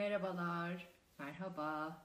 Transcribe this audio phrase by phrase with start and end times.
[0.00, 2.02] Merhabalar, merhaba.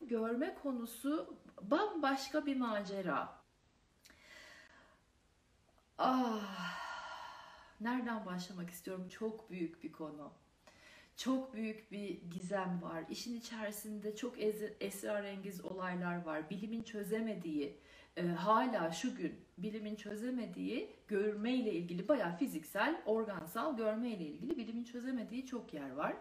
[0.00, 3.38] Görme konusu bambaşka bir macera.
[5.98, 6.78] Ah,
[7.80, 9.08] nereden başlamak istiyorum?
[9.08, 10.32] Çok büyük bir konu.
[11.16, 13.04] Çok büyük bir gizem var.
[13.10, 14.34] İşin içerisinde çok
[14.80, 16.50] esrarengiz olaylar var.
[16.50, 17.80] Bilimin çözemediği,
[18.16, 24.56] e, hala şu gün bilimin çözemediği görme ile ilgili bayağı fiziksel, organsal görme ile ilgili
[24.56, 26.16] bilimin çözemediği çok yer var.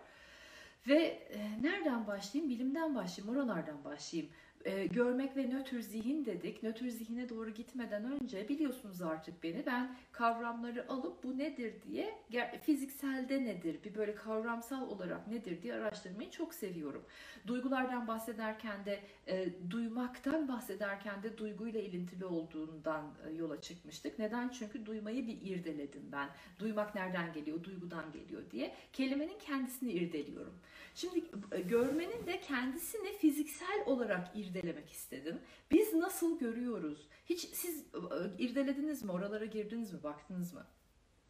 [0.88, 2.50] Ve e, nereden başlayayım?
[2.50, 4.32] Bilimden başlayayım, oralardan başlayayım.
[4.66, 6.64] E, görmek ve nötr zihin dedik.
[6.64, 9.66] Nötr zihine doğru gitmeden önce biliyorsunuz artık beni.
[9.66, 12.16] Ben kavramları alıp bu nedir diye
[12.62, 17.04] fizikselde nedir, bir böyle kavramsal olarak nedir diye araştırmayı çok seviyorum.
[17.48, 24.20] Duygulardan bahsederken de, e, duymaktan bahsederken de duyguyla ilintili olduğundan e, yola çıkmıştık.
[24.20, 24.50] Neden?
[24.50, 26.30] Çünkü duymayı bir irdeledim ben.
[26.60, 28.74] Duymak nereden geliyor, duygudan geliyor diye.
[28.94, 30.54] Kelimenin kendisini irdeliyorum.
[30.96, 35.40] Şimdi e, görmenin de kendisini fiziksel olarak irdelemek istedim.
[35.72, 37.08] Biz nasıl görüyoruz?
[37.26, 39.12] Hiç siz e, irdelediniz mi?
[39.12, 40.04] Oralara girdiniz mi?
[40.04, 40.66] Baktınız mı?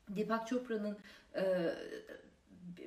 [0.09, 0.97] Deepak Chopra'nın
[1.35, 1.73] e,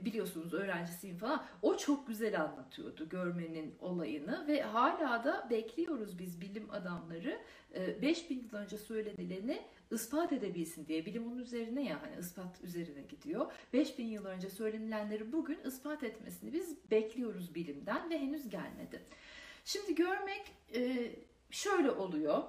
[0.04, 1.44] biliyorsunuz öğrencisiyim falan.
[1.62, 7.38] O çok güzel anlatıyordu görmenin olayını ve hala da bekliyoruz biz bilim adamları
[7.74, 11.06] e, 5000 yıl önce söylenileni ispat edebilsin diye.
[11.06, 13.52] Bilim onun üzerine ya hani ispat üzerine gidiyor.
[13.72, 19.02] 5000 yıl önce söylenilenleri bugün ispat etmesini biz bekliyoruz bilimden ve henüz gelmedi.
[19.68, 21.12] Şimdi görmek e,
[21.50, 22.42] şöyle oluyor.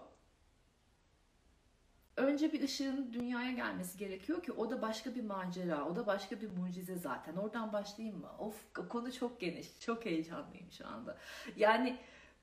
[2.17, 6.41] Önce bir ışığın dünyaya gelmesi gerekiyor ki o da başka bir macera, o da başka
[6.41, 7.35] bir mucize zaten.
[7.35, 8.31] Oradan başlayayım mı?
[8.39, 8.55] Of
[8.89, 11.17] konu çok geniş, çok heyecanlıyım şu anda.
[11.57, 11.97] Yani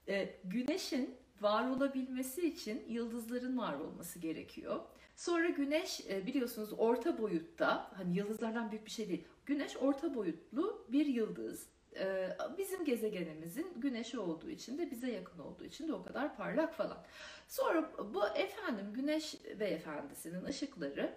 [0.09, 4.81] e, güneşin var olabilmesi için yıldızların var olması gerekiyor.
[5.17, 9.25] Sonra güneş e, biliyorsunuz orta boyutta, hani yıldızlardan büyük bir şey değil.
[9.47, 11.76] Güneş orta boyutlu bir yıldız.
[11.99, 16.75] E, bizim gezegenimizin güneşi olduğu için de bize yakın olduğu için de o kadar parlak
[16.75, 17.05] falan.
[17.49, 21.15] Sonra bu efendim güneş beyefendisinin ışıkları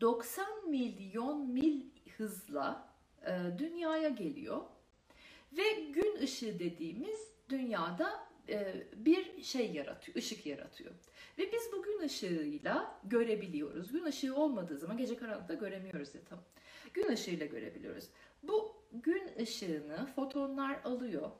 [0.00, 1.82] 90 milyon mil
[2.16, 2.88] hızla
[3.26, 4.62] e, dünyaya geliyor
[5.52, 10.90] ve gün ışığı dediğimiz dünyada e, bir şey yaratıyor, ışık yaratıyor.
[11.38, 13.92] Ve biz bu gün ışığıyla görebiliyoruz.
[13.92, 16.38] Gün ışığı olmadığı zaman gece karanlıkta göremiyoruz ya tam.
[16.94, 18.04] Gün ışığıyla görebiliyoruz.
[18.42, 21.30] Bu gün ışığını fotonlar alıyor.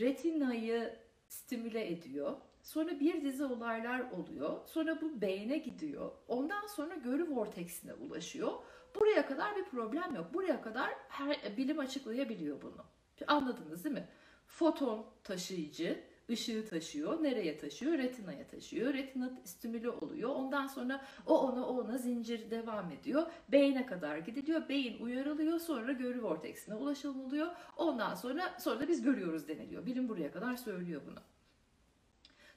[0.00, 0.96] Retinayı
[1.28, 2.36] stimüle ediyor.
[2.62, 4.66] Sonra bir dizi olaylar oluyor.
[4.66, 6.10] Sonra bu beyne gidiyor.
[6.28, 8.52] Ondan sonra görü vorteksine ulaşıyor.
[8.94, 10.34] Buraya kadar bir problem yok.
[10.34, 12.84] Buraya kadar her bilim açıklayabiliyor bunu.
[13.26, 14.08] Anladınız değil mi?
[14.46, 17.22] Foton taşıyıcı, ışığı taşıyor.
[17.22, 17.98] Nereye taşıyor?
[17.98, 18.94] Retinaya taşıyor.
[18.94, 20.30] Retina stimüle oluyor.
[20.30, 23.26] Ondan sonra o ona o ona zincir devam ediyor.
[23.48, 24.68] Beyne kadar gidiliyor.
[24.68, 25.58] Beyin uyarılıyor.
[25.58, 27.50] Sonra görü vorteksine ulaşılıyor.
[27.76, 29.86] Ondan sonra sonra da biz görüyoruz deniliyor.
[29.86, 31.20] Bilim buraya kadar söylüyor bunu.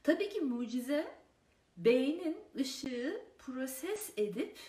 [0.04, 1.08] Tabii ki mucize
[1.78, 4.60] beynin ışığı proses edip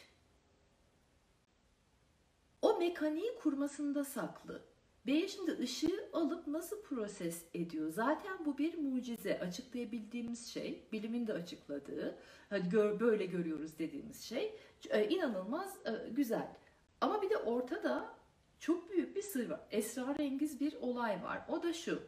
[2.63, 4.68] o mekaniği kurmasında saklı.
[5.09, 7.91] Beyin şimdi ışığı alıp nasıl proses ediyor?
[7.91, 9.41] Zaten bu bir mucize.
[9.41, 12.19] Açıklayabildiğimiz şey, bilimin de açıkladığı,
[12.51, 14.55] hani gör, böyle görüyoruz dediğimiz şey
[14.91, 16.57] e, inanılmaz e, güzel.
[17.01, 18.15] Ama bir de ortada
[18.59, 19.61] çok büyük bir sır var.
[19.71, 21.45] Esrarengiz bir olay var.
[21.49, 22.03] O da şu.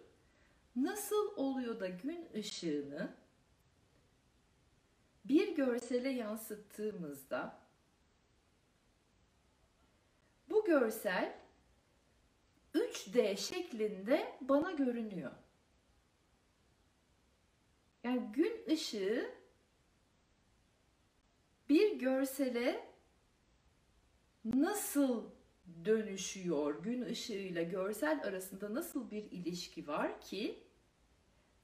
[0.77, 3.15] Nasıl oluyor da gün ışığını
[5.25, 7.59] bir görsele yansıttığımızda
[10.51, 11.41] bu görsel
[12.75, 15.33] 3D şeklinde bana görünüyor.
[18.05, 19.31] Yani gün ışığı
[21.69, 22.89] bir görsele
[24.45, 25.25] nasıl
[25.85, 26.83] dönüşüyor?
[26.83, 30.59] Gün ışığıyla görsel arasında nasıl bir ilişki var ki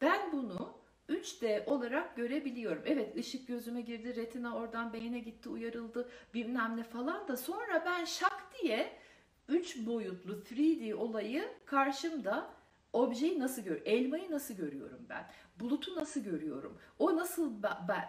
[0.01, 0.79] ben bunu
[1.09, 2.83] 3D olarak görebiliyorum.
[2.87, 8.05] Evet ışık gözüme girdi, retina oradan beyine gitti, uyarıldı bilmem ne falan da sonra ben
[8.05, 8.99] şak diye
[9.49, 12.51] 3 boyutlu 3D olayı karşımda
[12.93, 17.63] objeyi nasıl gör, elmayı nasıl görüyorum ben, bulutu nasıl görüyorum, o nasıl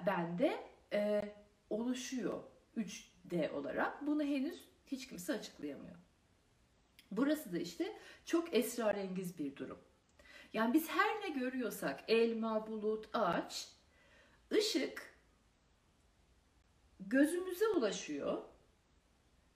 [0.06, 0.57] bende
[0.94, 1.34] e,
[1.69, 2.44] oluşuyor
[2.78, 5.95] 3D olarak bunu henüz hiç kimse açıklayamıyor.
[7.12, 9.80] Burası da işte çok esrarengiz bir durum.
[10.54, 13.69] Yani biz her ne görüyorsak elma, bulut, ağaç,
[14.51, 15.18] ışık
[17.00, 18.44] gözümüze ulaşıyor.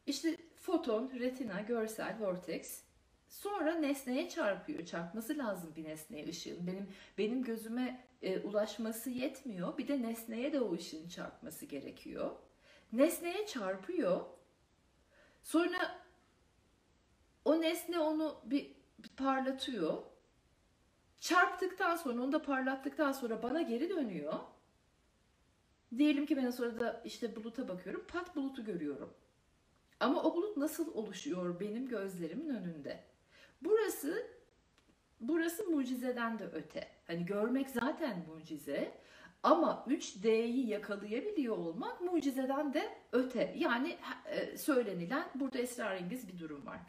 [0.05, 2.83] İşte foton, retina, görsel, vortex
[3.29, 4.85] sonra nesneye çarpıyor.
[4.85, 6.67] Çarpması lazım bir nesneye ışığın.
[6.67, 6.87] Benim
[7.17, 9.77] benim gözüme e, ulaşması yetmiyor.
[9.77, 12.31] Bir de nesneye de o ışığın çarpması gerekiyor.
[12.93, 14.25] Nesneye çarpıyor.
[15.43, 16.01] Sonra
[17.45, 20.03] O nesne onu bir, bir parlatıyor.
[21.19, 24.33] Çarptıktan sonra, onu da parlattıktan sonra bana geri dönüyor.
[25.97, 28.05] Diyelim ki ben o sırada işte buluta bakıyorum.
[28.07, 29.13] Pat bulutu görüyorum.
[30.01, 33.03] Ama o bulut nasıl oluşuyor benim gözlerimin önünde?
[33.61, 34.27] Burası
[35.19, 36.87] burası mucizeden de öte.
[37.07, 39.01] Hani görmek zaten mucize.
[39.43, 43.55] Ama 3D'yi yakalayabiliyor olmak mucizeden de öte.
[43.57, 46.79] Yani e, söylenilen burada esrarengiz bir durum var.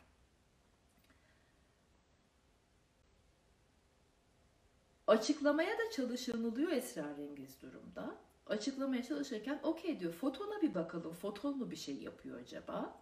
[5.07, 8.15] Açıklamaya da çalışılıyor esrarengiz durumda.
[8.53, 11.13] Açıklamaya çalışırken okey diyor fotona bir bakalım.
[11.13, 13.01] Foton mu bir şey yapıyor acaba?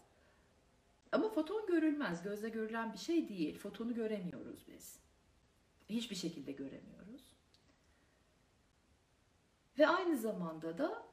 [1.12, 2.22] Ama foton görülmez.
[2.22, 3.58] Gözle görülen bir şey değil.
[3.58, 4.98] Fotonu göremiyoruz biz.
[5.88, 7.22] Hiçbir şekilde göremiyoruz.
[9.78, 11.06] Ve aynı zamanda da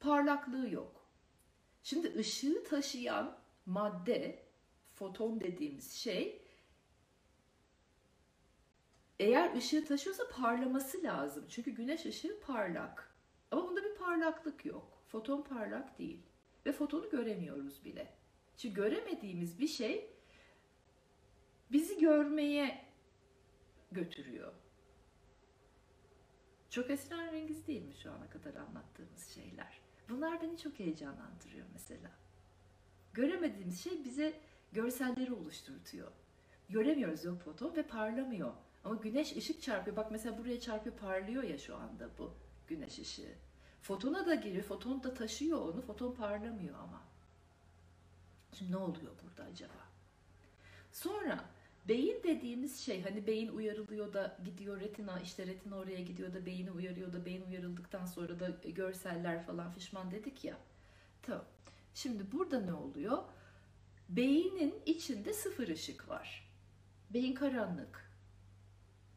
[0.00, 1.10] parlaklığı yok.
[1.82, 4.46] Şimdi ışığı taşıyan madde,
[4.94, 6.42] foton dediğimiz şey
[9.20, 11.44] eğer ışığı taşıyorsa parlaması lazım.
[11.48, 13.14] Çünkü güneş ışığı parlak.
[13.50, 15.02] Ama bunda bir parlaklık yok.
[15.08, 16.22] Foton parlak değil.
[16.66, 18.14] Ve fotonu göremiyoruz bile.
[18.56, 20.10] Çünkü göremediğimiz bir şey
[21.72, 22.84] bizi görmeye
[23.92, 24.52] götürüyor.
[26.70, 29.80] Çok esrarengiz değil mi şu ana kadar anlattığımız şeyler?
[30.08, 32.10] Bunlar beni çok heyecanlandırıyor mesela.
[33.12, 34.40] Göremediğimiz şey bize
[34.72, 36.12] görselleri oluşturtuyor.
[36.68, 38.52] Göremiyoruz yok foton ve parlamıyor.
[38.84, 39.96] Ama güneş ışık çarpıyor.
[39.96, 42.34] Bak mesela buraya çarpıyor parlıyor ya şu anda bu
[42.68, 43.34] güneş ışığı.
[43.82, 44.64] Fotona da giriyor.
[44.64, 45.82] Foton da taşıyor onu.
[45.82, 47.02] Foton parlamıyor ama.
[48.52, 49.72] Şimdi ne oluyor burada acaba?
[50.92, 51.44] Sonra
[51.88, 56.70] beyin dediğimiz şey hani beyin uyarılıyor da gidiyor retina işte retina oraya gidiyor da beyni
[56.70, 60.56] uyarıyor da beyin uyarıldıktan sonra da görseller falan fişman dedik ya.
[61.22, 61.44] Tamam.
[61.94, 63.18] Şimdi burada ne oluyor?
[64.08, 66.50] Beynin içinde sıfır ışık var.
[67.10, 68.09] Beyin karanlık.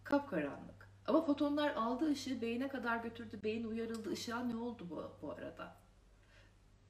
[0.04, 0.90] Kapkaranlık.
[1.08, 3.40] Ama fotonlar aldı ışığı beyine kadar götürdü.
[3.44, 4.14] Beyin uyarıldı.
[4.14, 5.76] Işığa ne oldu bu, bu arada?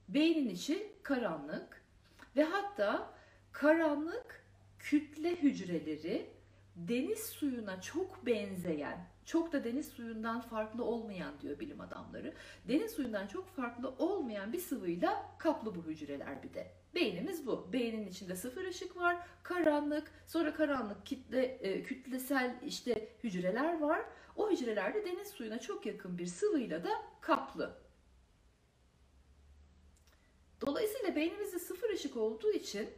[0.08, 1.84] Beynin içi karanlık
[2.36, 3.14] ve hatta
[3.52, 4.44] karanlık
[4.78, 6.30] kütle hücreleri
[6.76, 12.34] deniz suyuna çok benzeyen, çok da deniz suyundan farklı olmayan diyor bilim adamları.
[12.68, 16.83] Deniz suyundan çok farklı olmayan bir sıvıyla kaplı bu hücreler bir de.
[16.94, 17.72] Beynimiz bu.
[17.72, 24.02] Beynin içinde sıfır ışık var, karanlık, sonra karanlık kitle e, kütlesel işte hücreler var.
[24.36, 27.78] O hücrelerde deniz suyuna çok yakın bir sıvıyla da kaplı.
[30.60, 32.88] Dolayısıyla beynimizde sıfır ışık olduğu için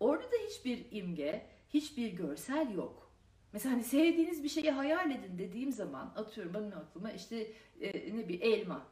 [0.00, 3.10] orada da hiçbir imge, hiçbir görsel yok.
[3.52, 7.46] Mesela hani sevdiğiniz bir şeyi hayal edin dediğim zaman atıyorum benim aklıma işte
[7.80, 8.86] e, ne bir elma.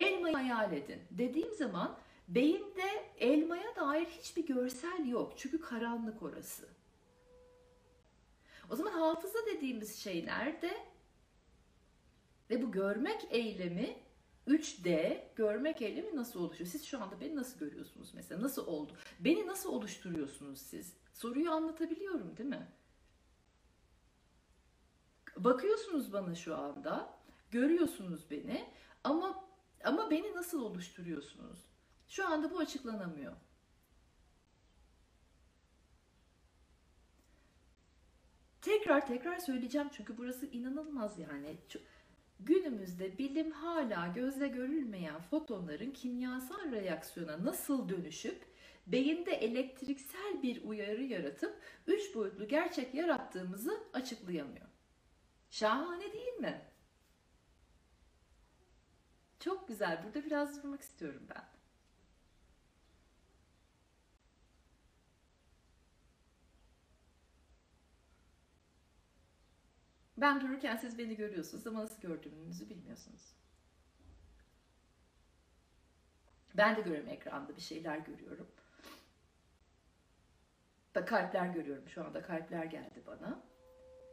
[0.00, 1.98] Elmayı hayal edin dediğim zaman
[2.30, 5.32] beyinde elmaya dair hiçbir görsel yok.
[5.36, 6.68] Çünkü karanlık orası.
[8.70, 10.86] O zaman hafıza dediğimiz şey nerede?
[12.50, 13.96] Ve bu görmek eylemi
[14.48, 16.70] 3D görmek eylemi nasıl oluşuyor?
[16.70, 18.42] Siz şu anda beni nasıl görüyorsunuz mesela?
[18.42, 18.92] Nasıl oldu?
[19.20, 20.92] Beni nasıl oluşturuyorsunuz siz?
[21.12, 22.68] Soruyu anlatabiliyorum değil mi?
[25.36, 27.14] Bakıyorsunuz bana şu anda,
[27.50, 28.68] görüyorsunuz beni
[29.04, 29.44] ama
[29.84, 31.69] ama beni nasıl oluşturuyorsunuz?
[32.10, 33.36] Şu anda bu açıklanamıyor.
[38.62, 41.56] Tekrar tekrar söyleyeceğim çünkü burası inanılmaz yani.
[42.40, 48.44] Günümüzde bilim hala gözle görülmeyen fotonların kimyasal reaksiyona nasıl dönüşüp
[48.86, 54.66] beyinde elektriksel bir uyarı yaratıp üç boyutlu gerçek yarattığımızı açıklayamıyor.
[55.50, 56.62] Şahane değil mi?
[59.40, 60.04] Çok güzel.
[60.04, 61.59] Burada biraz durmak istiyorum ben.
[70.20, 73.32] Ben dururken siz beni görüyorsunuz ama nasıl gördüğünüzü bilmiyorsunuz.
[76.54, 78.48] Ben de görüyorum ekranda bir şeyler görüyorum.
[80.94, 83.42] Da kalpler görüyorum şu anda kalpler geldi bana.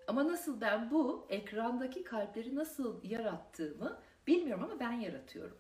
[0.08, 5.58] Ama nasıl ben bu ekrandaki kalpleri nasıl yarattığımı bilmiyorum ama ben yaratıyorum.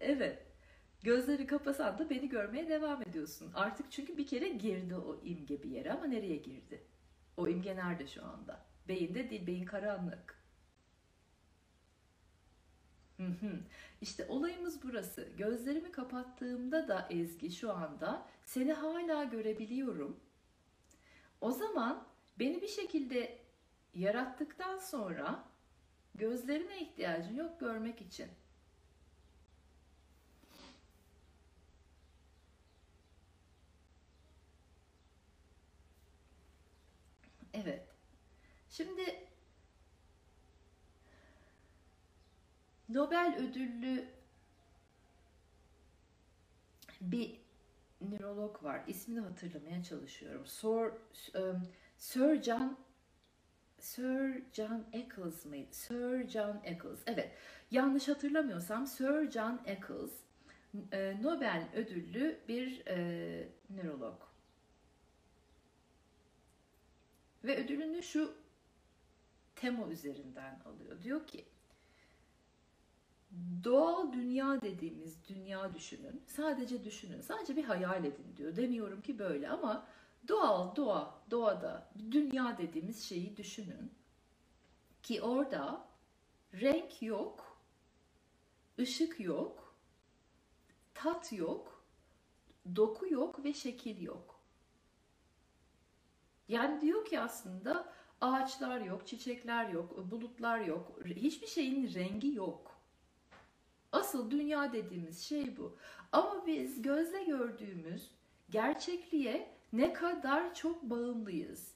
[0.00, 0.49] Evet.
[1.02, 3.52] Gözleri kapasan da beni görmeye devam ediyorsun.
[3.54, 6.84] Artık çünkü bir kere girdi o imge bir yere ama nereye girdi?
[7.36, 8.66] O imge nerede şu anda?
[8.88, 10.40] Beyinde değil, beyin karanlık.
[14.00, 15.28] İşte olayımız burası.
[15.38, 20.20] Gözlerimi kapattığımda da Ezgi şu anda seni hala görebiliyorum.
[21.40, 22.06] O zaman
[22.38, 23.38] beni bir şekilde
[23.94, 25.44] yarattıktan sonra
[26.14, 28.26] gözlerine ihtiyacın yok görmek için.
[37.62, 37.88] Evet.
[38.70, 39.28] Şimdi
[42.88, 44.08] Nobel ödüllü
[47.00, 47.40] bir
[48.00, 48.82] nörolog var.
[48.86, 50.46] İsmini hatırlamaya çalışıyorum.
[50.46, 50.92] Sir,
[51.98, 52.78] Sir John
[53.78, 55.68] Sir John Eccles mıydı?
[55.72, 57.00] Sir John Eccles.
[57.06, 57.32] Evet.
[57.70, 60.12] Yanlış hatırlamıyorsam Sir John Eccles
[60.92, 64.29] e, Nobel ödüllü bir e, nörolog.
[67.44, 68.34] Ve ödülünü şu
[69.56, 71.02] tema üzerinden alıyor.
[71.02, 71.44] Diyor ki
[73.64, 76.22] doğal dünya dediğimiz dünya düşünün.
[76.26, 77.20] Sadece düşünün.
[77.20, 78.56] Sadece bir hayal edin diyor.
[78.56, 79.86] Demiyorum ki böyle ama
[80.28, 83.92] doğal doğa, doğada dünya dediğimiz şeyi düşünün.
[85.02, 85.84] Ki orada
[86.54, 87.58] renk yok,
[88.78, 89.74] ışık yok,
[90.94, 91.84] tat yok,
[92.76, 94.29] doku yok ve şekil yok.
[96.50, 102.80] Yani diyor ki aslında ağaçlar yok, çiçekler yok, bulutlar yok, hiçbir şeyin rengi yok.
[103.92, 105.76] Asıl dünya dediğimiz şey bu.
[106.12, 108.10] Ama biz gözle gördüğümüz
[108.50, 111.74] gerçekliğe ne kadar çok bağımlıyız.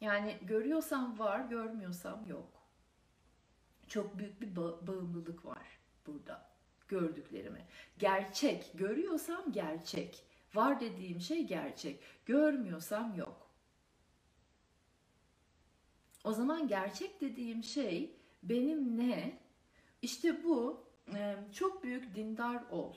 [0.00, 2.50] Yani görüyorsam var, görmüyorsam yok.
[3.88, 6.50] Çok büyük bir ba- bağımlılık var burada
[6.88, 7.66] gördüklerime.
[7.98, 10.29] Gerçek, görüyorsam gerçek.
[10.54, 12.00] Var dediğim şey gerçek.
[12.26, 13.50] Görmüyorsam yok.
[16.24, 19.38] O zaman gerçek dediğim şey benim ne?
[20.02, 20.84] İşte bu
[21.52, 22.94] çok büyük dindar ol.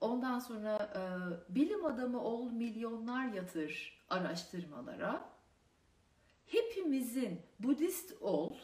[0.00, 0.92] Ondan sonra
[1.48, 5.32] bilim adamı ol, milyonlar yatır araştırmalara.
[6.46, 8.56] Hepimizin Budist ol,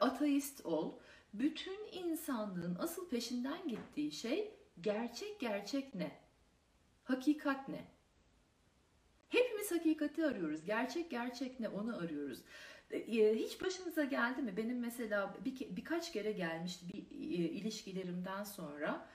[0.00, 0.98] ateist ol,
[1.34, 6.23] bütün insanlığın asıl peşinden gittiği şey gerçek gerçek ne?
[7.04, 7.84] Hakikat ne?
[9.28, 10.64] Hepimiz hakikati arıyoruz.
[10.64, 12.42] Gerçek gerçek ne onu arıyoruz.
[13.34, 14.56] Hiç başınıza geldi mi?
[14.56, 19.06] Benim mesela bir, birkaç kere gelmişti bir ilişkilerimden sonra.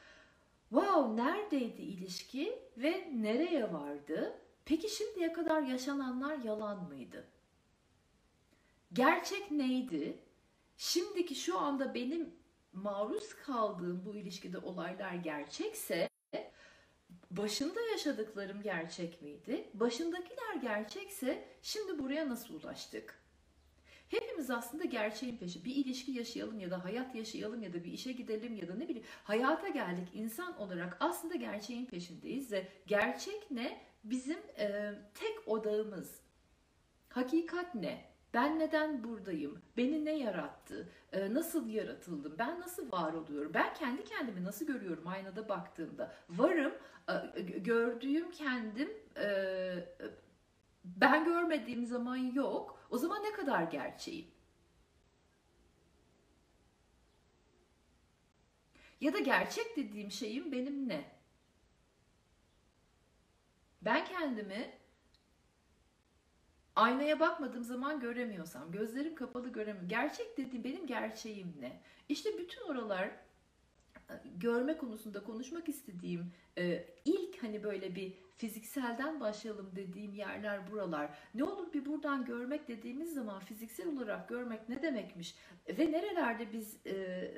[0.69, 4.37] Wow neredeydi ilişki ve nereye vardı?
[4.65, 7.27] Peki şimdiye kadar yaşananlar yalan mıydı?
[8.93, 10.17] Gerçek neydi?
[10.77, 12.33] Şimdiki şu anda benim
[12.73, 16.08] maruz kaldığım bu ilişkide olaylar gerçekse
[17.31, 19.69] başında yaşadıklarım gerçek miydi?
[19.73, 23.19] Başındakiler gerçekse şimdi buraya nasıl ulaştık?
[24.09, 25.65] Hepimiz aslında gerçeğin peşi.
[25.65, 28.89] Bir ilişki yaşayalım ya da hayat yaşayalım ya da bir işe gidelim ya da ne
[28.89, 33.81] bileyim hayata geldik insan olarak aslında gerçeğin peşindeyiz ve gerçek ne?
[34.03, 36.21] Bizim e, tek odağımız.
[37.09, 38.05] Hakikat ne?
[38.33, 39.61] Ben neden buradayım?
[39.77, 40.89] Beni ne yarattı?
[41.13, 42.35] Ee, nasıl yaratıldım?
[42.39, 43.51] Ben nasıl var oluyorum?
[43.53, 46.13] Ben kendi kendimi nasıl görüyorum aynada baktığımda?
[46.29, 46.73] Varım,
[47.35, 49.27] e, gördüğüm kendim e,
[50.85, 52.79] ben görmediğim zaman yok.
[52.89, 54.27] O zaman ne kadar gerçeğim?
[59.01, 61.05] Ya da gerçek dediğim şeyim benim ne?
[63.81, 64.71] Ben kendimi
[66.79, 69.89] aynaya bakmadığım zaman göremiyorsam, gözlerim kapalı göremiyorum.
[69.89, 71.81] Gerçek dediğim benim gerçeğim ne?
[72.09, 73.07] İşte bütün oralar
[74.09, 81.09] e, görme konusunda konuşmak istediğim e, ilk hani böyle bir fizikselden başlayalım dediğim yerler buralar.
[81.33, 85.35] Ne olur bir buradan görmek dediğimiz zaman fiziksel olarak görmek ne demekmiş
[85.69, 87.31] ve nerelerde biz e,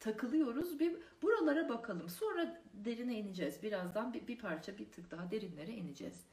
[0.00, 2.08] takılıyoruz bir buralara bakalım.
[2.08, 3.62] Sonra derine ineceğiz.
[3.62, 6.24] Birazdan bir, bir parça bir tık daha derinlere ineceğiz.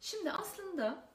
[0.00, 1.09] Şimdi aslında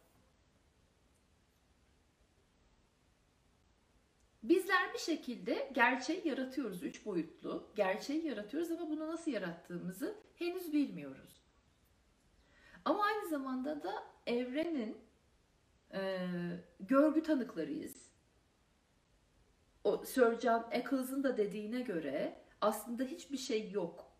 [4.49, 6.83] Bizler bir şekilde gerçeği yaratıyoruz.
[6.83, 11.41] Üç boyutlu gerçeği yaratıyoruz ama bunu nasıl yarattığımızı henüz bilmiyoruz.
[12.85, 14.97] Ama aynı zamanda da evrenin
[15.93, 16.27] e,
[16.79, 17.95] görgü tanıklarıyız.
[19.83, 24.11] O Sir John Eccles'ın da dediğine göre aslında hiçbir şey yok.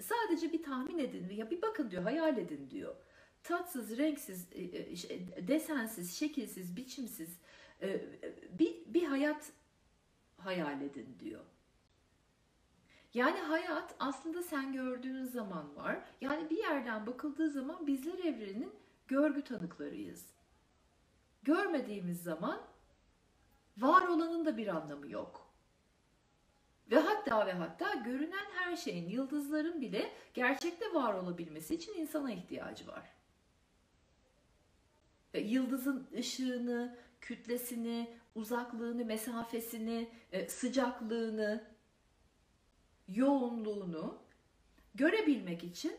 [0.00, 2.96] Sadece bir tahmin edin ya bir bakın diyor, hayal edin diyor.
[3.42, 7.38] Tatsız, renksiz, e, e, desensiz, şekilsiz, biçimsiz
[7.82, 8.00] e,
[8.58, 9.52] bir, bir hayat
[10.36, 11.44] hayal edin diyor.
[13.14, 15.98] Yani hayat aslında sen gördüğün zaman var.
[16.20, 18.72] Yani bir yerden bakıldığı zaman bizler evrenin
[19.08, 20.26] görgü tanıklarıyız.
[21.42, 22.60] Görmediğimiz zaman
[23.78, 25.48] var olanın da bir anlamı yok.
[26.90, 32.86] Ve hatta ve hatta görünen her şeyin, yıldızların bile gerçekte var olabilmesi için insana ihtiyacı
[32.86, 33.12] var.
[35.34, 41.64] E, Yıldızın ışığını, kütlesini, uzaklığını, mesafesini, e, sıcaklığını,
[43.08, 44.18] yoğunluğunu
[44.94, 45.96] görebilmek için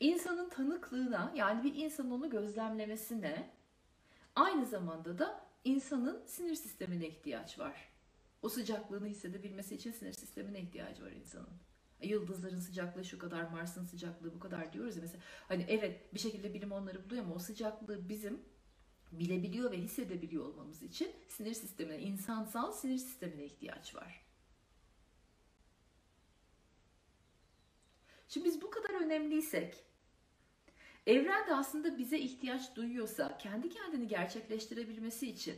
[0.00, 3.50] insanın tanıklığına yani bir insanın onu gözlemlemesine
[4.36, 7.88] aynı zamanda da insanın sinir sistemine ihtiyaç var.
[8.42, 11.48] O sıcaklığını hissedebilmesi için sinir sistemine ihtiyacı var insanın.
[12.02, 15.22] Yıldızların sıcaklığı şu kadar, Mars'ın sıcaklığı bu kadar diyoruz ya mesela.
[15.48, 18.40] Hani evet bir şekilde bilim onları buluyor ama o sıcaklığı bizim
[19.12, 24.26] bilebiliyor ve hissedebiliyor olmamız için sinir sistemine, insansal sinir sistemine ihtiyaç var.
[28.28, 29.84] Şimdi biz bu kadar önemliysek,
[31.06, 35.56] evren de aslında bize ihtiyaç duyuyorsa, kendi kendini gerçekleştirebilmesi için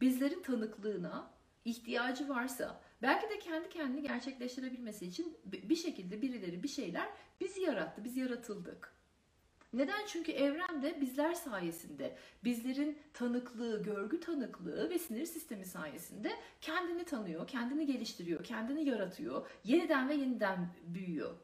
[0.00, 1.30] bizlerin tanıklığına
[1.64, 7.08] ihtiyacı varsa, belki de kendi kendini gerçekleştirebilmesi için bir şekilde birileri bir şeyler
[7.40, 8.99] bizi yarattı, biz yaratıldık.
[9.72, 10.06] Neden?
[10.06, 17.86] Çünkü evrende bizler sayesinde, bizlerin tanıklığı, görgü tanıklığı ve sinir sistemi sayesinde kendini tanıyor, kendini
[17.86, 21.34] geliştiriyor, kendini yaratıyor, yeniden ve yeniden büyüyor.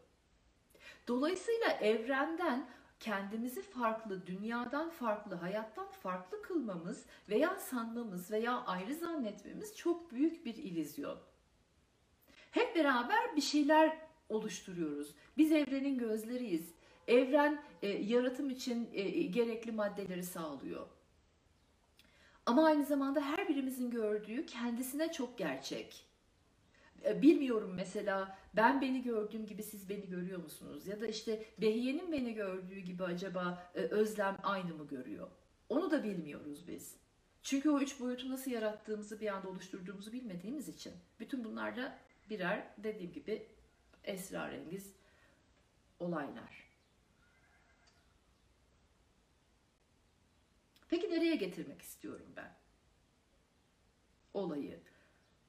[1.08, 2.68] Dolayısıyla evrenden
[3.00, 10.54] kendimizi farklı, dünyadan farklı, hayattan farklı kılmamız veya sanmamız veya ayrı zannetmemiz çok büyük bir
[10.54, 11.18] ilizyon.
[12.50, 15.14] Hep beraber bir şeyler oluşturuyoruz.
[15.36, 16.75] Biz evrenin gözleriyiz.
[17.08, 20.86] Evren e, yaratım için e, gerekli maddeleri sağlıyor.
[22.46, 26.06] Ama aynı zamanda her birimizin gördüğü kendisine çok gerçek.
[27.04, 30.86] E, bilmiyorum mesela ben beni gördüğüm gibi siz beni görüyor musunuz?
[30.86, 35.28] Ya da işte Behiye'nin beni gördüğü gibi acaba e, Özlem aynı mı görüyor?
[35.68, 36.96] Onu da bilmiyoruz biz.
[37.42, 40.92] Çünkü o üç boyutu nasıl yarattığımızı bir anda oluşturduğumuzu bilmediğimiz için.
[41.20, 41.98] Bütün bunlar da
[42.30, 43.46] birer dediğim gibi
[44.04, 44.92] esrarengiz
[46.00, 46.65] olaylar.
[50.88, 52.56] Peki nereye getirmek istiyorum ben?
[54.34, 54.80] Olayı.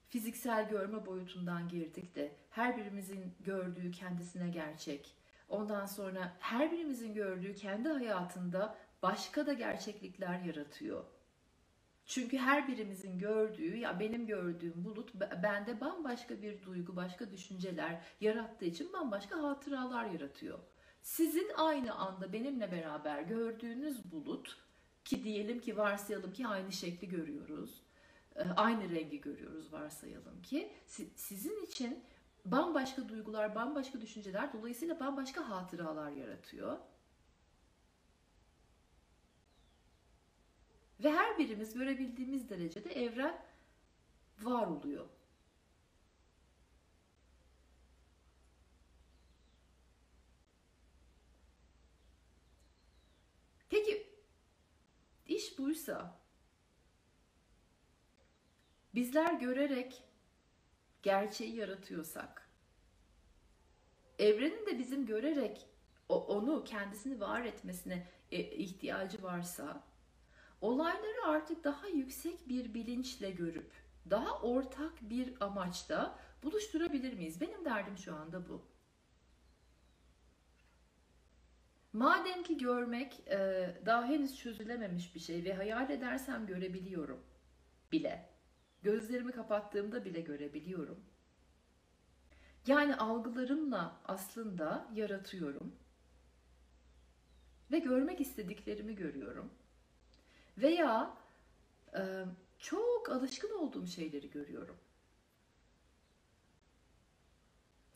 [0.08, 5.14] Fiziksel görme boyutundan girdik de her birimizin gördüğü kendisine gerçek.
[5.48, 11.04] Ondan sonra her birimizin gördüğü kendi hayatında başka da gerçeklikler yaratıyor.
[12.06, 18.64] Çünkü her birimizin gördüğü ya benim gördüğüm bulut bende bambaşka bir duygu, başka düşünceler yarattığı
[18.64, 20.58] için bambaşka hatıralar yaratıyor.
[21.02, 24.67] Sizin aynı anda benimle beraber gördüğünüz bulut
[25.08, 27.82] ki diyelim ki varsayalım ki aynı şekli görüyoruz.
[28.36, 30.72] E, aynı rengi görüyoruz varsayalım ki.
[31.14, 32.04] Sizin için
[32.44, 36.78] bambaşka duygular, bambaşka düşünceler dolayısıyla bambaşka hatıralar yaratıyor.
[41.04, 43.42] Ve her birimiz görebildiğimiz derecede evren
[44.42, 45.08] var oluyor.
[53.70, 54.08] Peki
[55.58, 56.20] iş buysa
[58.94, 60.02] bizler görerek
[61.02, 62.48] gerçeği yaratıyorsak
[64.18, 65.66] evrenin de bizim görerek
[66.08, 69.82] onu kendisini var etmesine e, ihtiyacı varsa
[70.60, 73.72] olayları artık daha yüksek bir bilinçle görüp
[74.10, 77.40] daha ortak bir amaçta buluşturabilir miyiz?
[77.40, 78.62] Benim derdim şu anda bu.
[81.98, 87.20] Madem ki görmek e, daha henüz çözülememiş bir şey ve hayal edersem görebiliyorum
[87.92, 88.28] bile.
[88.82, 91.00] Gözlerimi kapattığımda bile görebiliyorum.
[92.66, 95.74] Yani algılarımla aslında yaratıyorum.
[97.70, 99.50] Ve görmek istediklerimi görüyorum.
[100.58, 101.16] Veya
[101.94, 102.24] e,
[102.58, 104.76] çok alışkın olduğum şeyleri görüyorum.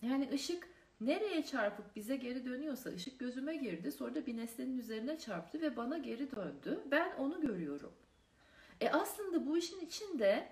[0.03, 0.72] Yani ışık
[1.07, 5.77] nereye çarpıp bize geri dönüyorsa ışık gözüme girdi sonra da bir nesnenin üzerine çarptı ve
[5.77, 6.81] bana geri döndü.
[6.91, 7.93] Ben onu görüyorum.
[8.81, 10.49] E aslında bu işin içinde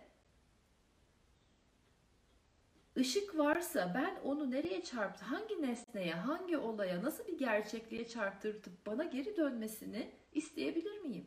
[2.97, 9.05] ışık varsa ben onu nereye çarptı, hangi nesneye, hangi olaya, nasıl bir gerçekliğe çarptırtıp bana
[9.05, 11.27] geri dönmesini isteyebilir miyim?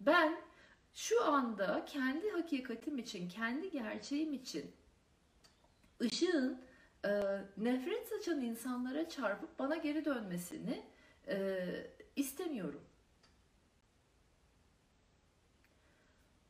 [0.00, 0.51] Ben
[0.94, 4.72] şu anda kendi hakikatim için, kendi gerçeğim için
[6.00, 6.60] ışığın
[7.04, 7.10] e,
[7.56, 10.82] nefret saçan insanlara çarpıp bana geri dönmesini
[11.28, 11.66] e,
[12.16, 12.82] istemiyorum.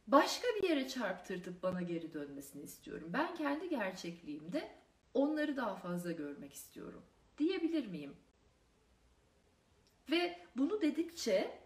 [0.07, 3.11] Başka bir yere çarptırtıp bana geri dönmesini istiyorum.
[3.13, 4.71] Ben kendi gerçekliğimde
[5.15, 7.03] onları daha fazla görmek istiyorum.
[7.39, 8.17] Diyebilir miyim?
[10.11, 11.62] Ve bunu dedikçe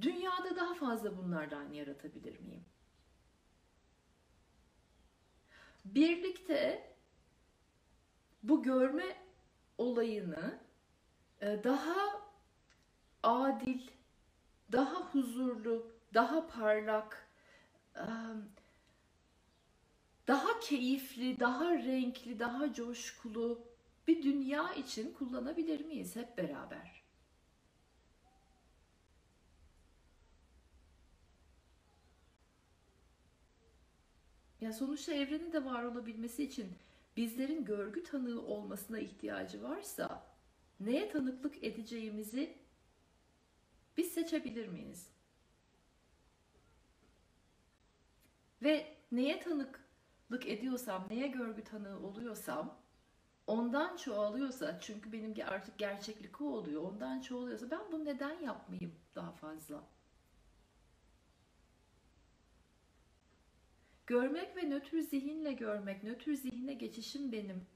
[0.00, 2.64] Dünyada daha fazla bunlardan yaratabilir miyim?
[5.84, 6.94] Birlikte
[8.42, 9.16] bu görme
[9.78, 10.58] olayını
[11.40, 12.22] e, daha
[13.22, 13.80] adil,
[14.72, 17.28] daha huzurlu, daha parlak,
[17.96, 18.04] e,
[20.28, 23.64] daha keyifli, daha renkli, daha coşkulu
[24.06, 26.93] bir dünya için kullanabilir miyiz hep beraber?
[34.64, 36.72] Ya sonuçta evrenin de var olabilmesi için
[37.16, 40.26] bizlerin görgü tanığı olmasına ihtiyacı varsa
[40.80, 42.58] neye tanıklık edeceğimizi
[43.96, 45.10] biz seçebilir miyiz?
[48.62, 52.78] Ve neye tanıklık ediyorsam, neye görgü tanığı oluyorsam
[53.46, 56.82] ondan çoğalıyorsa çünkü benim artık gerçeklik o oluyor.
[56.82, 59.93] Ondan çoğalıyorsa ben bunu neden yapmayayım daha fazla?
[64.06, 67.66] Görmek ve nötr zihinle görmek, nötr zihine geçişim benim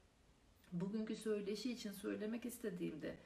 [0.71, 3.17] bugünkü söyleşi için söylemek istediğimde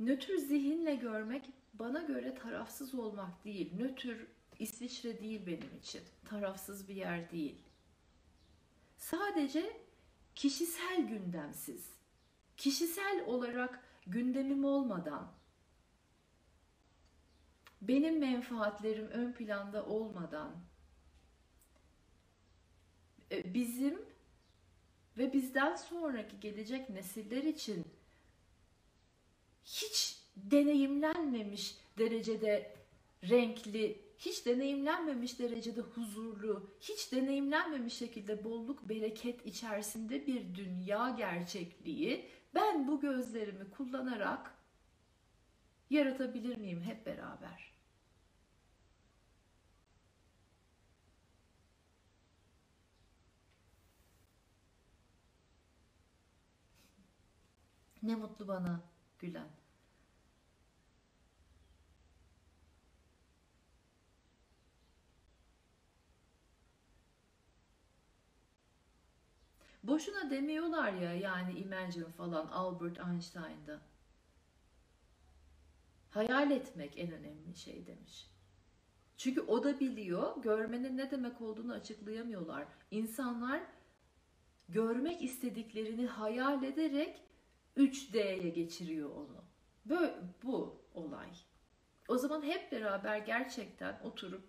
[0.00, 3.74] nötr zihinle görmek bana göre tarafsız olmak değil.
[3.76, 4.26] Nötr
[4.58, 6.02] İsviçre değil benim için.
[6.24, 7.56] Tarafsız bir yer değil.
[8.96, 9.80] Sadece
[10.34, 11.94] kişisel gündemsiz.
[12.56, 15.32] Kişisel olarak gündemim olmadan
[17.82, 20.63] benim menfaatlerim ön planda olmadan
[23.54, 24.02] bizim
[25.18, 27.84] ve bizden sonraki gelecek nesiller için
[29.64, 32.74] hiç deneyimlenmemiş derecede
[33.30, 42.88] renkli, hiç deneyimlenmemiş derecede huzurlu, hiç deneyimlenmemiş şekilde bolluk, bereket içerisinde bir dünya gerçekliği ben
[42.88, 44.54] bu gözlerimi kullanarak
[45.90, 47.73] yaratabilir miyim hep beraber?
[58.04, 58.80] Ne mutlu bana
[59.18, 59.48] Gülen.
[69.82, 73.80] Boşuna demiyorlar ya yani Imagine falan Albert Einstein'da.
[76.10, 78.30] Hayal etmek en önemli şey demiş.
[79.16, 82.66] Çünkü o da biliyor, görmenin ne demek olduğunu açıklayamıyorlar.
[82.90, 83.62] İnsanlar
[84.68, 87.24] görmek istediklerini hayal ederek
[87.76, 89.44] 3D'ye geçiriyor onu.
[89.86, 91.30] Böyle, bu olay.
[92.08, 94.48] O zaman hep beraber gerçekten oturup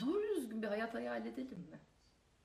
[0.00, 1.80] doğru düzgün bir hayat hayal edelim mi?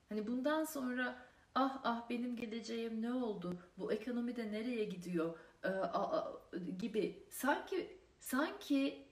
[0.09, 3.59] Hani bundan sonra ah ah benim geleceğim ne oldu?
[3.77, 5.39] Bu ekonomi de nereye gidiyor?
[5.63, 6.41] Ee, a, a,
[6.79, 9.07] gibi sanki sanki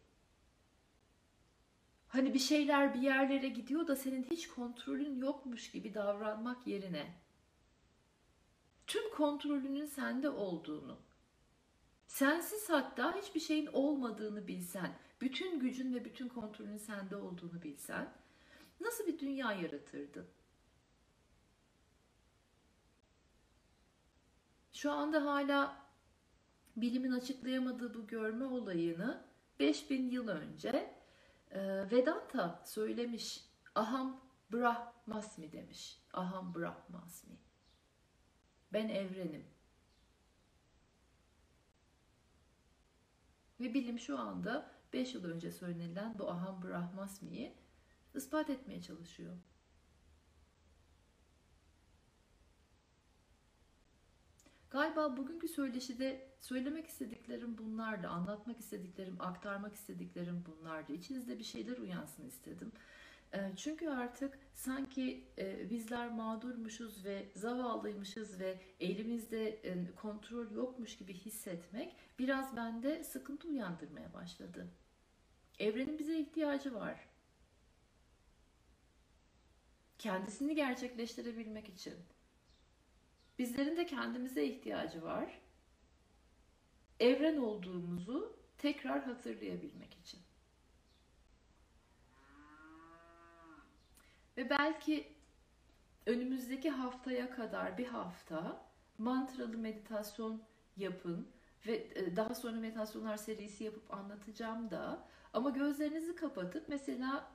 [2.08, 7.23] hani bir şeyler bir yerlere gidiyor da senin hiç kontrolün yokmuş gibi davranmak yerine
[8.88, 11.00] tüm kontrolünün sende olduğunu,
[12.08, 18.14] sensiz hatta hiçbir şeyin olmadığını bilsen, bütün gücün ve bütün kontrolün sende olduğunu bilsen,
[18.82, 20.28] nasıl bir dünya yaratırdın?
[24.74, 25.84] Şu anda hala
[26.76, 29.26] bilimin açıklayamadığı bu görme olayını
[29.60, 30.96] 5000 yıl önce
[31.52, 33.46] e, Vedanta söylemiş.
[33.76, 34.22] Aham
[34.54, 36.00] Brahmasmi demiş.
[36.14, 37.38] Aham Brahmasmi.
[38.74, 39.46] Ben evrenim.
[43.60, 47.54] Ve bilim şu anda 5 yıl önce söylenilen bu Aham Brahmasmi'yi
[48.16, 49.38] ispat etmeye çalışıyor.
[54.70, 60.94] Galiba bugünkü söyleşide söylemek istediklerim bunlardı, anlatmak istediklerim, aktarmak istediklerim bunlardı.
[60.94, 62.72] İçinizde bir şeyler uyansın istedim.
[63.34, 71.14] Ee, çünkü artık sanki e, bizler mağdurmuşuz ve zavallıymışız ve elimizde e, kontrol yokmuş gibi
[71.14, 74.68] hissetmek biraz bende sıkıntı uyandırmaya başladı.
[75.60, 77.10] Evrenin bize ihtiyacı var.
[80.00, 81.94] Kendisini gerçekleştirebilmek için.
[83.40, 85.42] Bizlerin de kendimize ihtiyacı var.
[87.00, 90.20] Evren olduğumuzu tekrar hatırlayabilmek için.
[94.38, 95.08] Ve belki
[96.06, 98.66] önümüzdeki haftaya kadar bir hafta
[98.98, 100.42] mantralı meditasyon
[100.78, 101.28] yapın
[101.68, 107.32] ve e, daha sonra meditasyonlar serisi yapıp anlatacağım da ama gözlerinizi kapatıp mesela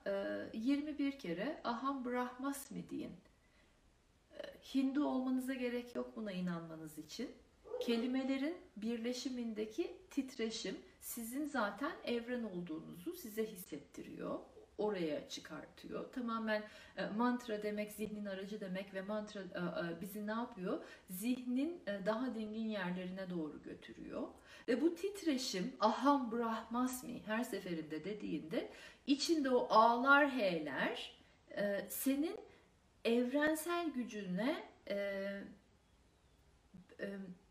[0.53, 3.13] 21 e, kere Aham Brahmasmi deyin.
[4.33, 4.39] E,
[4.75, 7.31] Hindu olmanıza gerek yok buna inanmanız için.
[7.81, 14.41] Kelimelerin birleşimindeki titreşim sizin zaten evren olduğunuzu size hissettiriyor.
[14.79, 16.13] Oraya çıkartıyor.
[16.13, 16.63] Tamamen
[16.97, 20.85] e, mantra demek zihnin aracı demek ve mantra e, e, bizi ne yapıyor?
[21.11, 24.29] Zihnin daha dingin yerlerine doğru götürüyor.
[24.69, 28.71] Ve bu titreşim aham brahmasmi her seferinde dediğinde
[29.07, 31.19] içinde o ağlar heyler
[31.89, 32.37] senin
[33.05, 34.69] evrensel gücüne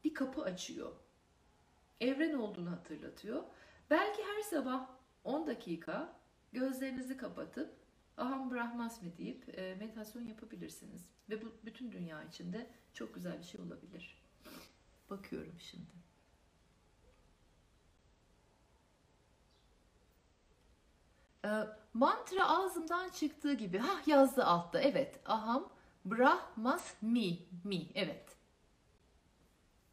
[0.03, 0.91] bir kapı açıyor.
[2.01, 3.43] Evren olduğunu hatırlatıyor.
[3.89, 4.89] Belki her sabah
[5.23, 6.16] 10 dakika
[6.53, 7.77] gözlerinizi kapatıp
[8.17, 11.01] Aham Brahmasmi deyip e, meditasyon yapabilirsiniz.
[11.29, 14.21] Ve bu bütün dünya içinde çok güzel bir şey olabilir.
[15.09, 15.91] Bakıyorum şimdi.
[21.45, 21.49] E,
[21.93, 23.77] mantra ağzımdan çıktığı gibi.
[23.77, 24.81] Ha yazdı altta.
[24.81, 25.19] Evet.
[25.25, 25.69] Aham
[26.05, 27.39] Brahmasmi.
[27.63, 27.87] Mi.
[27.95, 28.35] Evet.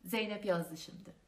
[0.05, 1.24] Zeynep yazdı şimdi.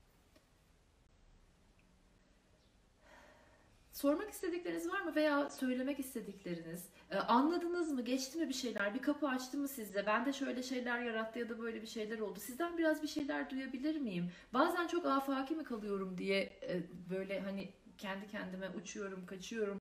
[3.96, 6.84] Sormak istedikleriniz var mı veya söylemek istedikleriniz?
[7.10, 8.04] Ee, anladınız mı?
[8.04, 8.94] Geçti mi bir şeyler?
[8.94, 10.06] Bir kapı açtı mı sizde?
[10.06, 12.40] Ben de şöyle şeyler yarattı ya da böyle bir şeyler oldu.
[12.40, 14.30] Sizden biraz bir şeyler duyabilir miyim?
[14.54, 19.80] Bazen çok afaki mi kalıyorum diye e, böyle hani kendi kendime uçuyorum, kaçıyorum.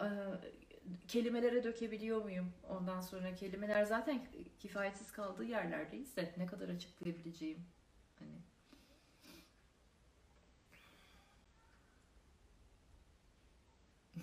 [0.00, 0.06] Ee,
[1.08, 2.52] kelimelere dökebiliyor muyum?
[2.68, 4.20] Ondan sonra kelimeler zaten
[4.58, 7.58] kifayetsiz kaldığı yerlerdeyiz de ne kadar açıklayabileceğim?
[8.18, 8.40] Hani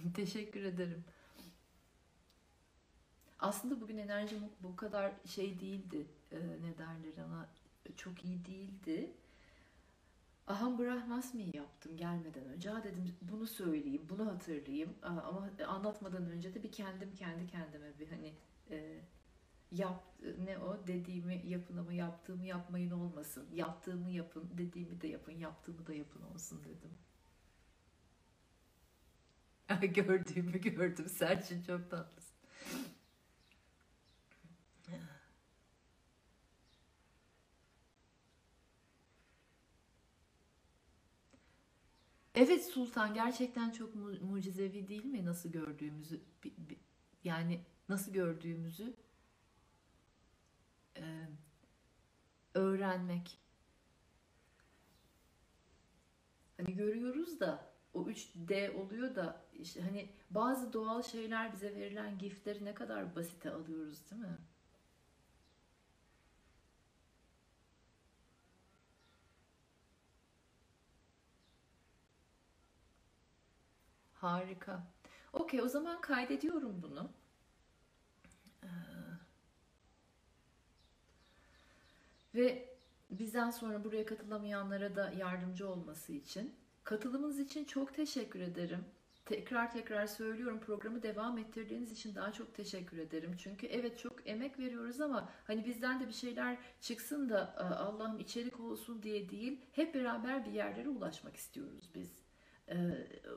[0.14, 1.04] Teşekkür ederim.
[3.40, 6.08] Aslında bugün enerjim bu kadar şey değildi.
[6.32, 7.50] Ee, ne derler ona
[7.96, 9.12] çok iyi değildi.
[10.48, 12.70] Aham Brahmasmi'yi yaptım gelmeden önce.
[12.70, 14.94] Ha dedim bunu söyleyeyim, bunu hatırlayayım.
[15.02, 18.34] Ama anlatmadan önce de bir kendim kendi kendime bir hani
[18.72, 19.02] e,
[19.72, 20.04] yap
[20.46, 23.48] ne o dediğimi yapın ama yaptığımı yapmayın olmasın.
[23.54, 26.92] Yaptığımı yapın, dediğimi de yapın, yaptığımı da yapın olsun dedim.
[29.82, 31.10] Gördüğümü gördüm.
[31.10, 32.38] Selçin çok tatlısın.
[42.36, 46.22] Evet Sultan gerçekten çok mu- mucizevi değil mi nasıl gördüğümüzü
[47.24, 48.96] yani nasıl gördüğümüzü
[52.54, 53.38] öğrenmek.
[56.58, 62.66] Hani görüyoruz da o 3D oluyor da işte hani bazı doğal şeyler bize verilen giftleri
[62.66, 64.38] ne kadar basite alıyoruz değil mi?
[74.14, 74.84] Harika.
[75.34, 77.10] Okey o zaman kaydediyorum bunu.
[78.64, 78.68] Ee,
[82.36, 82.70] ve
[83.10, 86.56] bizden sonra buraya katılamayanlara da yardımcı olması için
[86.88, 88.86] Katılımınız için çok teşekkür ederim.
[89.28, 93.36] Tekrar tekrar söylüyorum programı devam ettirdiğiniz için daha çok teşekkür ederim.
[93.38, 98.20] Çünkü evet çok emek veriyoruz ama hani bizden de bir şeyler çıksın da e, Allah'ım
[98.20, 99.62] içerik olsun diye değil.
[99.72, 102.24] Hep beraber bir yerlere ulaşmak istiyoruz biz.
[102.70, 102.76] E,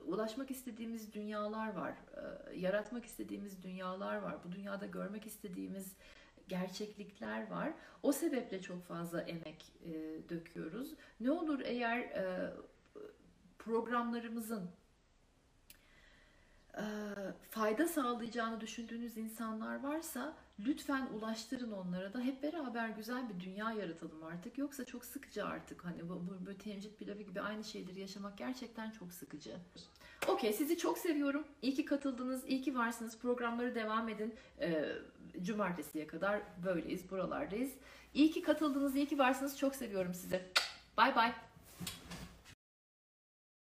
[0.06, 1.92] ulaşmak istediğimiz dünyalar var.
[1.92, 4.36] E, yaratmak istediğimiz dünyalar var.
[4.44, 5.96] Bu dünyada görmek istediğimiz
[6.48, 7.72] gerçeklikler var.
[8.02, 9.72] O sebeple çok fazla emek
[10.28, 10.94] döküyoruz.
[11.20, 12.24] Ne olur eğer
[13.58, 14.70] programlarımızın
[17.50, 24.24] fayda sağlayacağını düşündüğünüz insanlar varsa lütfen ulaştırın onlara da hep beraber güzel bir dünya yaratalım
[24.24, 28.38] artık yoksa çok sıkıcı artık hani bu, bu böyle temcit pilavı gibi aynı şeyleri yaşamak
[28.38, 29.56] gerçekten çok sıkıcı.
[30.28, 31.44] Okey sizi çok seviyorum.
[31.62, 33.18] İyi ki katıldınız, iyi ki varsınız.
[33.18, 34.34] Programları devam edin.
[34.60, 34.92] Ee,
[35.42, 37.72] cumartesiye kadar böyleyiz, buralardayız.
[38.14, 39.58] İyi ki katıldınız, iyi ki varsınız.
[39.58, 40.42] Çok seviyorum sizi.
[40.98, 41.49] Bye bye.